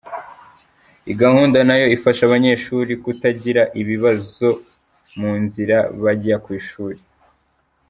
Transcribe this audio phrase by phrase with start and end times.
[1.11, 4.49] Iyi gahunda nayo ifasha abanyeshuri kutagira ibibazo
[5.19, 6.99] mu nzira bajya ku ishuri.